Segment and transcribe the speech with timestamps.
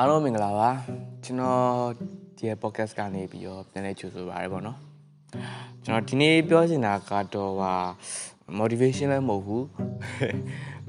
[0.00, 0.70] အားလုံးမင်္ဂလာပါ
[1.24, 1.62] ကျွန်တော်
[2.38, 4.78] ဒီ podcast ကနေပြီးတော့ပြန်လဲကြိုဆိုပါရစေပေါ့နော်
[5.84, 7.72] ကျွန်တော်ဒီနေ့ပြောချင်တာကတော့ဟာ
[8.58, 9.66] motivation လည်းမဟုတ်ဘူး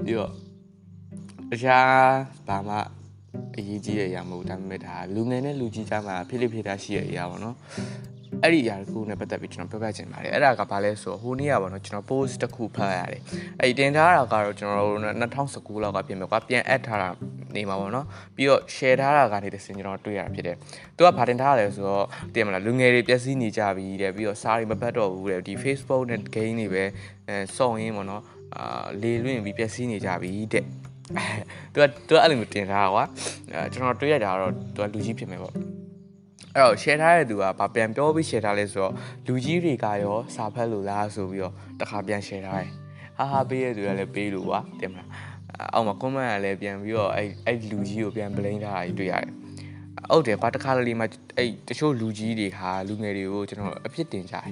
[0.04, 0.32] ပြီးတော့
[1.52, 1.89] တခြား
[2.48, 2.75] ဘာမှ
[3.57, 7.55] အရေးကြီးတဲ့အရာမဟုတ်ဒါပေမဲ့ဒါလူငယ်နဲ့လူကြီးကြားမှာဖိလိဖိတာရှိတဲ့အရာပေါ့နော်
[8.44, 13.21] အဲ့ဒီအရာတစ်ခုနဲ့ပတ်သက်ပြီးကျွန်တော်ပြောပြချင်ပါတယ်အဲ့ဒါကဘာလဲဆိုတော့ဟိုနေ့ကပေါ့နော်ကျွန်တော် post တစ်ခုဖတ်ရတယ်
[13.60, 15.02] အဲ့ဒီတင်ထားတာကတော့ကျွန်တော်တို့
[15.44, 17.10] 2019လောက်ကပြင်မယ်ကွာပြန် add ထားတာ
[17.56, 20.56] နေမှာပေါ့နော်ပြီးတော့ share ထားတာကနေတစ်စင်ကျွန်တော်တွေ့ရတာဖြစ်တယ်
[20.98, 26.84] သူကဘာတင်ထားလဲဆိုတော့တင်မလားလူငယ်တွေပျက်စီးနေကြပြီတဲ့ပြီးတော့စားတွေမပတ်တော့ဘူးတဲ့ဒီ Facebook နဲ့ game တွေပဲ
[27.28, 28.24] အဲစောင့်ရင်းပေါ့နော်
[28.58, 30.64] အာလေလွင့်ပြီးပျက်စီးနေကြပြီတဲ့
[31.74, 33.03] သူကသူကအဲ့လိုမျိုးတင်ထားတာကွာ
[33.52, 35.53] အဲကျွန်တော်တွေ့ရတာကတော့သူကလူကြီးဖြစ်မယ်ပေါ့
[36.56, 38.94] အဲ့တော့ share ထားတဲ့သူကဗာပြန်ပြောပြီး share ထားလဲဆိုတော့
[39.28, 42.72] လူကြီးတွေကရောစာဖတ်လို့လားဆိုပြီးတော့တခါပြန် share ထားတယ်
[43.17, 45.08] ဟာဟာပေးရတဲ့သူကလည်းပေးလို့ကွာတင်မလား
[45.73, 49.33] အောက်မှာ comment ကလည်းပြန်ပြီးတော့အဲ့အဲ့လူကြီးကိုပြန် blame ထားတာကြီးတွေ့ရတယ်
[50.11, 51.06] ဟုတ်တယ်ဘာတခါလေးမှ
[51.38, 54.47] အဲ့တချို့လူကြီးတွေဟာလူငယ်တွေကိုကျွန်တော်အဖြစ်တင်ကြတယ်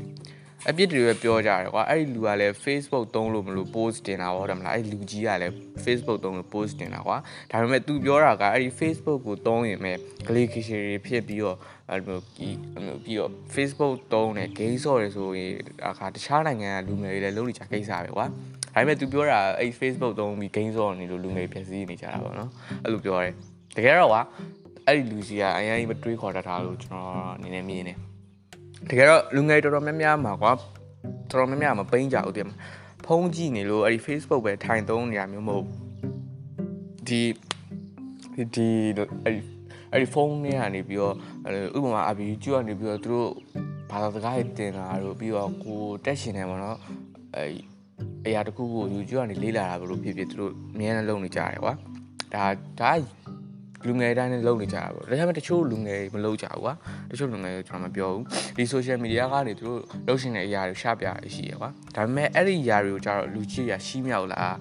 [0.69, 5.53] အပြစ်တွေပဲပြောကြတယ်ကွာအဲ့ဒီလူကလည်း Facebook သုံးလို့မလို့ post တင်တာဟုတ်တယ်မလားအဲ့လူကြီးကလည်း
[5.85, 7.17] Facebook သုံးလို့ post တင်တာကွာ
[7.51, 11.57] ဒါပေမဲ့ तू ပြောတာကအဲ့ဒီ Facebook ကိုသုံးရင်မဲ့ glycation တွေဖြစ်ပြီးတော့
[11.89, 15.51] အဲ့လိုဒီအဲ့လိုပြီးတော့ Facebook သုံးတယ် game ဆော့တယ်ဆိုရင်
[15.89, 22.49] အခါတခြားနိုင်ငံကလူငယ်တွေလည်းလုံးနေကြကိစ္စပဲကွာဒါပေမဲ့ तू ပြောတာအဲ့ Facebook သုံးပြီး game ဆော့နေလို့လူငယ်ပြည့်စည်နေကြတာပေါ့နော်
[22.83, 23.33] အဲ့လိုပြောတယ်
[23.77, 24.21] တကယ်တော့ကွာ
[24.85, 27.97] အဲ့ဒီလူကြီးကအရင်ကမတွေးခေါ်တတ်တာလို့ကျွန်တော်အနေနဲ့မြင်တယ်
[28.89, 30.51] တကယ်တော့လူငယ်တော်တော်များများမှာကွာ
[31.29, 32.49] တော်တော်များများမပိန်းကြဘူးတင်
[33.05, 35.65] ဖုန်းကြည့်နေလို့အဲ့ဒီ Facebook ပဲထိုင်သုံးနေရမျိုးမဟုတ်
[37.07, 37.21] ဒီ
[38.55, 38.67] ဒီ
[39.25, 39.41] အဲ့ဒီ
[39.91, 41.15] အဲ့ဒီဖုန်းနဲ့ကနေပြီးတော့
[41.77, 43.29] ဥပမာအဘီကျူကနေပြီးတော့သူတို့
[43.89, 46.77] ဘာသာစကားတွေတင်တာတို့ပြီးတော့ကိုတက်ရှင်နေပါတော့
[47.35, 47.51] အဲ့
[48.25, 51.73] အရာတစ်ခုကို YouTube ကနေလေးလာတာဘလို့ဖြစ်ဖြစ်သူတို့အများနဲ့လုပ်နေကြတယ်ကွာ
[52.33, 52.45] ဒါ
[52.79, 52.91] ဒါ
[53.87, 56.73] လူငယ်တိုင်းနဲ့လုပ်နေကြတာပေါ့ဒါပေမဲ့တချို့လူငယ်မလုပ်ကြဘူးကွာ
[57.11, 58.23] တချို့လူငယ်တွေကျွန်တော်မပြောဘူး
[58.57, 64.55] ဒီ social media ကနေသူတို့လုပ်ရှင်တဲ့အရာတွေရှာပြရရှိရကွာဒါပေမဲ့အဲ့ဒီအရာတွေကိုကျတော့လူကြီးရရှိမြောက်လား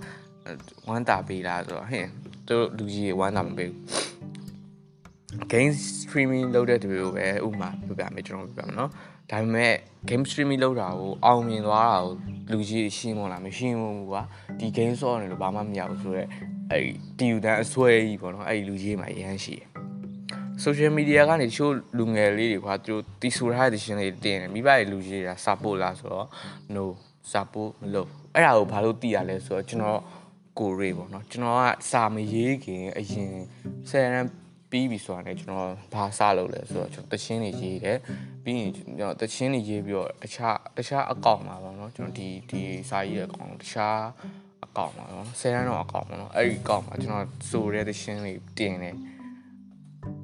[0.89, 2.07] ဝမ်းတာပေးလားဆိုတော့ဟင်
[2.49, 3.81] သူတို့လူကြီးဝမ်းတာမပေးဘူး
[5.53, 8.91] game streaming လုပ်တဲ့သူတွေကိုပဲဥပမာပြပြမယ်ကျွန်တော်ပြပြမယ်နော်
[9.31, 9.73] ဒါပေမဲ့
[10.09, 12.13] game streaming လုပ်တာကိုအောင်မြင်သွားတာကို
[12.53, 14.23] လူကြီးရှင်းမလားမရှင်းဘူးကွာ
[14.59, 16.29] ဒီ game ဆော့နေလို့ဘာမှမရဘူးဆိုတော့
[16.73, 19.69] အဲ့ဒီတီယူတန်းအစွဲကြီးပေါ့နော်အဲ့ဒီလူကြီးမှာရမ်းရှိတယ်
[20.65, 26.29] social media ကနေချို့လူငယ်လေးတွေကွာသူတို့တီဆိုထားတဲ့ရှင်လေးတင်တယ်မိဘရဲ့လူကြီးတွေက support လားဆိုတော့
[26.75, 26.85] no
[27.33, 30.01] support မလုပ်အဲ့ဒါကိုဘာလို့တီးရလဲဆိုတော့ကျွန်တော်
[30.59, 33.33] ကိုရေးပေါ့နော်ကျွန်တော်ကစာမရေးခင်အရင်
[33.91, 34.27] ဆယ်ရန်
[34.71, 37.99] ပြီးပြီဆိုတာနဲ့ကျွန်တော်ဘာစလုပ်လဲဆိုတော့ကျွန်တော်တချင်းတွေရေးတယ်
[38.45, 42.61] ပြီးရင်ကျွန်တော်တချင်းတွေရေးပြီးတော့တခြားတခြားအကောင့်မှာပေါ့နော်ကျွန်တော်ဒီဒီ
[42.91, 44.01] စာရေးတဲ့အကောင့်တခြား
[44.46, 44.46] အ
[44.77, 48.95] ကောင့်မှာပေါ့နော်ဆယ်ရန်တော့အကောင့်ပေါ့နော်အဲ့ဒီအကောင့်မှာကျွန်တော်စိုးတဲ့တချင်းတွေတင်တယ်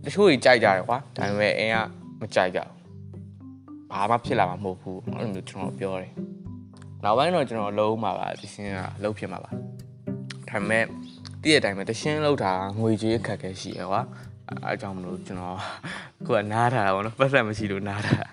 [0.05, 1.77] တချို့ကြီးကြိုက်ကြတယ်ကွာဒါပေမဲ့အင်းက
[2.21, 2.83] မကြိုက်ကြဘူး
[3.91, 6.13] ဘာမှဖြစ်လာမှာမဟုတ်ဘူးအဲ့လိုမျိုးကျွန်တော်ပြောတယ်
[7.05, 9.57] နောက်ပိုင်းတော့ကျွန်တော်လုံးမှာပါတချင်းကလုံးဖြစ်မှာပါဒါ
[10.51, 10.85] ပေမဲ့
[11.43, 14.03] တည့်တဲ့အတိုင်းပဲတရှင်းလောက်တာငွေကြေးအခက်အခဲရှိရကွာ
[14.49, 15.59] အဲအကြောင်းမလို့ကျွန်တော်
[16.27, 18.32] ခုကနားထားတာပေါ့နော်ပတ်သက်မရှိလို့နားထား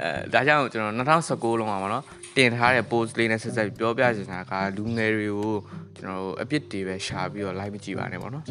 [0.00, 2.04] အဲဒါကြောင့်ကျွန်တော်2019လုံးမှာပေါ့နော်
[2.36, 5.54] တင်ထားတဲ့ post လေးနဲ့ဆက်ဆက်ပြောပြချင်တာကလူငယ်တွေကို
[5.96, 8.44] ကျွန်တော်အပြစ်တွေပဲရှာပြီးတော့ live မကြည့်ပါနဲ့ပေါ့နော်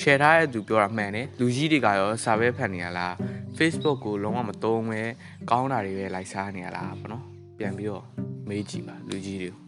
[0.00, 3.14] share ထားတဲ့သူပြောတာမှန်တယ်လူကြီးတွေကရောစာပဲဖတ်နေရလား
[3.58, 5.00] Facebook ကိုလုံးဝမသုံးပဲ
[5.50, 7.24] ကောင်းတာတွေပဲ like စားနေရလားပေါ့နော်
[7.58, 8.04] ပြန်ပြီးတော့
[8.48, 9.65] မေးကြည့်ပါလူကြီးတွေ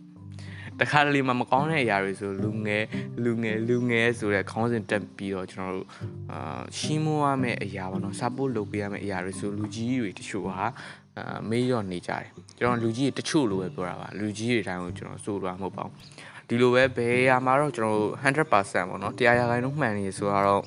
[0.81, 2.85] တခါတလေမှမကောင်းတဲ့အရာတွေဆိုလူငယ်
[3.25, 5.89] လူငယ်လူငယ်ဆိုတဲ့ခေါင်းစဉ်တက်ပြီးတော့ကျွန်တော်တို့
[6.33, 10.67] အာရှင်းမွားရမယ့်အရာပေါ့နော် support လုပ်ပေးရမယ့်အရာတွေဆိုလူကြီးတွေတချို့ဟာ
[11.17, 12.27] အာမေးရော့နေကြတယ်
[12.59, 15.95] ကျွန်တော်လူကြီးတွေတချို့လိုပဲပြောတာပါလူကြီးတွေတိုင်းကိုကျွန်တော်စိုးလို့မဟုတ်ပါဘူး
[16.49, 20.63] ဒီလိုပဲဘယ်အရာမှာတော့ကျွန်တော်100%ပေါ့နော်တရားရာခိုင်နှုန်းမှန်နေဆိုတော့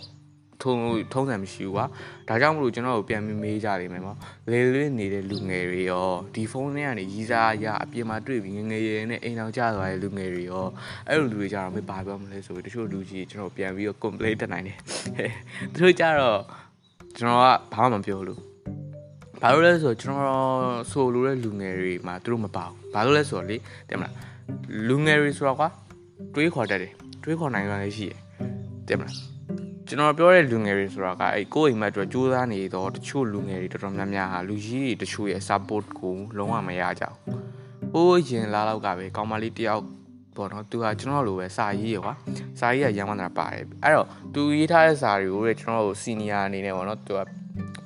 [0.63, 0.73] ထုံ
[1.13, 1.85] ထုံးစံမရှိဘူးကွာ
[2.27, 4.17] ဒါကြောင့်မလို့ကျွန်တော်တို့ပြန်မေးကြလိမ့်မယ်ပေါ့
[4.51, 10.65] လေလွင်းနေတဲ့လူငယ်တွေရောဒီဖုန်းထဲကနေရီးစားရအပြင်မှာတွေ့ပြီးငငယ်ရယ်နဲ့အိမ်အောင်ကြသွားတဲ့လူငယ်တွေရော
[11.07, 14.77] အဲ့လိုလူတွေကြတော့မေးပါပြောမလဲဆိုပြီးတချို့လူကြီးကျွန်တော်ပြန်ပြီးတော့ complain တက်နိုင်တယ်
[15.73, 16.39] သူတို့ကြတော့
[17.17, 18.39] ကျွန်တော်ကဘာမှမပြောလို့
[19.41, 20.53] ဘာလို့လဲဆိုတော့ကျွန်တော်
[20.91, 23.57] ဆိုလိုတဲ့လူငယ်တွေမှာသူတို့မပါဘူးဘာလို့လဲဆိုတော့လေ
[23.89, 24.13] တင်မလား
[24.87, 25.69] လူငယ်တွေဆိုတော့ကွာ
[26.35, 26.93] တွေးခေါ်တတ်တယ်
[27.23, 28.17] တွေးခေါ်နိုင်တာလည်းရှိတယ်
[28.87, 29.30] တင်မလား
[29.91, 37.37] ကျွန်တော်ပြောတဲ့လူငယ်တွေဆိုတာကအဲ့ကိုယ့်အိမ်မက်အတွက်စူးစမ်းနေတော့တချို့လူငယ်တွေတော်တော်များများဟာလူကြီးတွေတချို့ရဲ့ support ကိုလုံးဝမရကြဘူး။
[37.93, 39.83] ဟိုးရင်လာတော့ကပဲကောင်းမလေးတယောက်
[40.35, 42.13] ပေါ့နော်သူကကျွန်တော်လိုပဲစာရေးရကွာ
[42.59, 47.19] စာရေးကရမ်းမှန်းတာပါတယ်အဲ့တော့သူရေးထားတဲ့စာတွေကိုတဲ့ကျွန်တော်တို့စီနီယာအနေနဲ့ပေါ့နော်သူက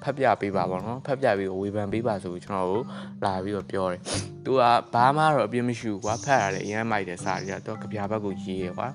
[0.03, 2.85] ဖတ်ပြပေးပါပေါ့နော်ဖတ်ပြပြီးဝေဖန်ပေးပါဆိုပြီးကျွန်တော်တို့
[3.25, 4.01] လာပြီးတော့ပြောတယ်
[4.45, 4.61] သူက
[4.93, 8.87] ဘာမှတော့အပြစ်မရှိဘူးကွာဖတ်ရတယ်အရင်မိုက်တဲ့စာတွေကသူကကြပြဘက်ကိုရေးရကွာ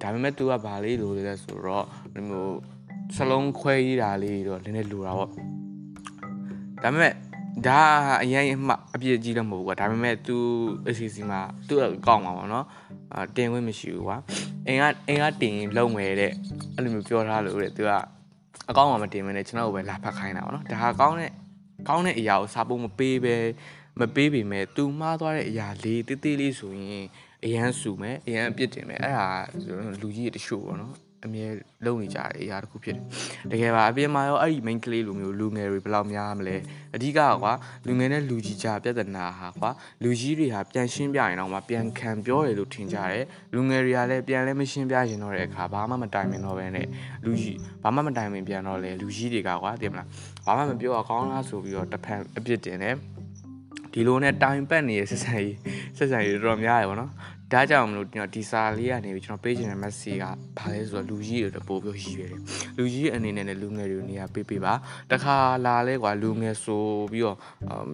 [0.00, 2.58] ဒါပေမဲ့ तू ကဘာလေးလိုလဲဆိုတော့ဒီမျိုး
[3.16, 5.28] စလုံးခွဲရတာလေးတော့နည်းနည်းလိုတာပေါ့
[6.82, 7.12] ဒါပေမဲ့
[7.66, 7.80] ဒါ
[8.22, 10.36] အရင်အမှအပြည့်ကြီးတော့မဟုတ်ဘူးကွာဒါပေမဲ့ तू
[10.88, 12.66] ACC မှာသူ့အကောင့်မှာပေါ့နော်
[13.12, 14.16] အာတင်ခွင့်မရှိဘူးကွာ
[14.66, 16.32] အင်က အင်ကတင်ရင်လုံးမယ်တဲ့
[16.74, 17.90] အဲ့လိုမျိုးပြောထားလို့တဲ့ तू က
[18.70, 21.30] အကောင့်မှာမတင်မနဲ့ကျွန်တော်ကိုပဲလာဖတ်ခိုင်းတာပေါ့နော်ဒါကကောင်းတဲ့
[21.88, 23.34] ကောင်းတဲ့အရာကိုစာပုံမပေးပဲ
[24.00, 27.06] မပေးပေမဲ့ तू မှားသွားတဲ့အရာလေးတေးသေးလေးဆိုရင်
[27.45, 29.27] အရန်စုမယ်အရန်အပြစ်တင်မယ်အဲ့ဒါ
[30.01, 30.95] လူကြီးတချို့ပေါ့နော်
[31.25, 31.47] အမြဲ
[31.85, 33.05] လုံနေကြတဲ့အရာတစ်ခုဖြစ်တယ်
[33.51, 36.57] တကယ်ပါအပြင်မှာရောအဲ့ဒီ main ကလေးလိုမျိုးလူငယ်တွေဘယ်လောက်များမလဲ
[36.95, 37.53] အဓိကကွာ
[37.87, 39.69] လူငယ်နဲ့လူကြီးကြားပြဿနာဟာကွာ
[40.03, 46.87] လူကြီးတွေဟာပြန်ရှင်းပြရင်တော့မှပြန်ခံပြောတယ်လို့ထင်ကြတယ်လူငယ်တွေကလည်းပြန်လည်းမရှင်းပြရင်တော့တဲ့အခါဘာမှမတိုင်မင်တော့ပဲနဲ့
[47.25, 50.07] လူကြီးဘာမှမတိုင်မင်ပြန်တော့လေလူကြီးတွေကကွာသိမလား
[50.45, 52.95] ဘာမှမပြောအောင်ကောင်းလားဆိုပြီးတော့တစ်ဖက်အပြစ်တင်တယ်
[53.93, 55.55] ဒီလိုနဲ့တိုင်ပတ်နေတဲ့ဆက်ဆံရေး
[55.97, 57.11] ဆက်ဆံရေးတော်တော်များရယ်ပေါ့နော်
[57.51, 60.25] ဒါကြောင့်မလို့ကျွန်တော်ဒီစာလေးကနေပြီးကျွန်တော်ပေးချင်တဲ့ message က
[60.57, 62.41] ဘာလဲဆိုတော့လူကြီးတွေပို့ပြီးရည်ရွယ်တယ်
[62.77, 64.73] လူကြီးအနေနဲ့လည်းလူငယ်တွေကိုနေရာပေးပေးပါ
[65.11, 67.37] တခါလာလဲကွာလူငယ်ဆိုပြီးတော့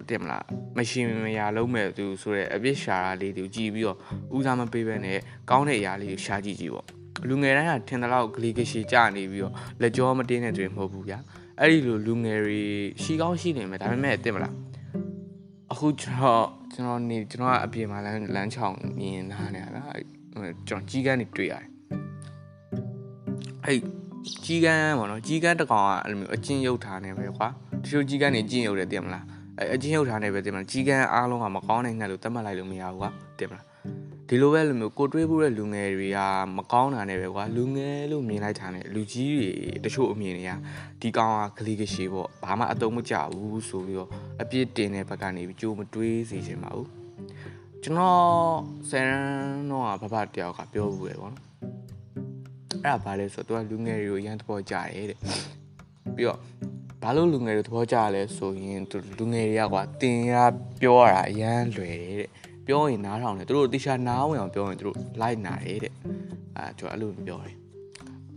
[0.10, 0.44] တင်မလား
[0.78, 3.98] မရှင်မရလုံးမဲ့သူဆိုတဲ့အပြစ်ရှာတာလေးတွေကြည်ပြီးတော့
[4.36, 5.18] ဦးစားမပေးဘဲနဲ့
[5.50, 6.86] ကောင်းတဲ့အရာလေးတွေရှာကြည့်ကြည့်ပေါ့
[7.30, 11.20] လူငယ်တိုင်းကထင်တယ်လို့ဂလီကရှိကြနေပြီးတော့လက်ကြောမတင်းတဲ့တွေမဟုတ်ဘူးဗျာ
[11.60, 12.62] အဲ့ဒီလိုလူငယ်တွေ
[13.04, 14.54] ရှိကောင်းရှိနေမယ်ဒါပေမဲ့တင်မလား
[15.72, 19.84] အခုကျွန်တော်ကျွန်တော်နေကျွန်တော်ကအပြင်မှာလမ်းလမ်းချောင်းမြင်လာနေရတာ
[20.68, 21.66] ကျွန်တော်ကြီးကန်းနေတွေ့ရတယ်
[23.66, 23.80] အဲ့
[24.46, 27.48] ကြီးကန်းပေါ့နော်ကြီးကန်းတစ်ကောင်ကအဲ့လိုမျိုးအချင်းရုပ်ထားနေပဲကွာ
[27.84, 29.26] တချို့ကြီးကန်းနေကျင့်ရုပ်တယ်တင်မလား
[29.58, 33.10] အဲ့အချင်းရုပ်ထားနေပဲတင်မလားကြီးကန်းအားလုံးကမကောင်းနိုင်တဲ့လို့သတ်မှတ်လိုက်လို့မရဘူးကွာ
[33.40, 33.66] တင်မလား
[34.30, 36.20] ဒီလိုပဲလိုမျိုးကိုတွေးဖို့တဲ့လူငယ်တွေက
[36.58, 39.50] မကောင်းတာနဲ့ပဲကွာလူငယ်လို့မြင်လိုက်တာနဲ့လူကြီးတွေ
[39.84, 40.52] တချို့အမြင်တွေက
[41.02, 44.10] ဒီကောင်ကဂလီကရှိပေါ့ဘာမှအတုံးမကြဘူးဆိုပြီးတော့
[44.42, 46.90] အပြစ်တင်တဲ့ဘက်ကနေကြိုးမတွေးစေချင်ပါဘူး
[47.84, 48.20] ကျွန်တော်
[48.90, 49.26] ဆယ်ရန်
[49.72, 51.46] တော့ဘဘတယောက်ကပြောဘူးပဲပေါ့နော်
[52.84, 55.20] အဲ့ဒါဘာလဲဆိုတော့သူကလူငယ်တွေကိုရမ်းသဘောကျတယ်တဲ့
[56.16, 56.40] ပြီးတော့
[57.02, 60.34] ဘာလို့လူငယ်တွေသဘောကျလဲဆိုရင်သူလူငယ်တွေကကွာတင်ရ
[60.82, 62.30] ပြောရတာအရန်လွယ်တယ်တဲ့
[62.68, 65.94] ပြောရင်နားထောင်တယ်သူတို့တေချာနားဝင်အောင်ပြောရင်သူတို့လိုက်နာတယ်တဲ့
[66.58, 67.56] အာကျွန်တော်အဲ့လိုပြောတယ်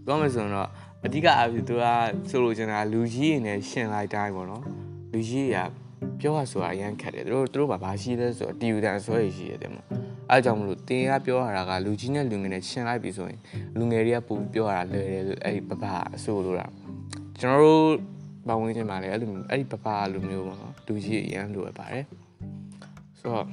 [0.04, 0.68] ပြောမယ်ဆိုရင်တော့
[1.06, 1.84] အဓိကအဖြစ်သူက
[2.28, 4.64] ဆိုလိုချင်တာလူကြီးရင်လည်းရှင်လိုက်တိုင်းပေါ့နော်
[5.12, 5.56] လူကြီးက
[6.20, 9.86] ပြောရဆိုတာအရန်ခက်တယ်သူတို့သူတို့ဘာရှိလဲဆိုတော့တီယူတန်ဆွဲရရှိရတယ်မို့
[10.30, 13.40] အဲကြောင့်မလို့တင်းကပြောရတာကလူကြီးနဲ့လူငယ်နဲ့ရှင်လိုက်ပြီဆိုရင်
[13.78, 15.84] လူငယ်တွေကပူပြောရတာလွယ်တယ်လို့အဲ့ဒီပပ
[16.14, 16.66] အဆိုလိုတာ
[17.40, 17.82] ကျွန်တော်တို့
[18.48, 22.04] ဘာဝင်ချင်ပါလဲအဲ့လိုအဲ့ဒီပပလိုမျိုးပေါ့နော်လူကြီးအရန်လိုရပါတယ်
[23.18, 23.46] ဆိုတော့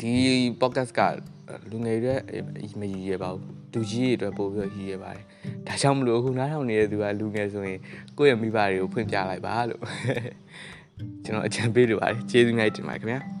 [0.00, 0.14] ဒီ
[0.60, 1.00] podcast က
[1.70, 2.14] လူငယ်တွေ
[2.80, 5.24] မရည်ရပါဘူးလူကြီးတွေအတွက်ပို့ပြီးရည်ရပါတယ်
[5.66, 7.78] ဒါကြောင့်မလို့အခုနားထောင်နေတဲ့သူကလူငယ်ဆိုရင်
[8.18, 9.82] ကိုယ့်ရဲ့မိဘတွေကိုဖွင့်ပြလိုက်ပါလို့
[11.24, 13.39] ကျွန်တော်အကြံပေးလိုပါတယ်ကျေးဇူးများတင်ပါတယ်ခင်ဗျာ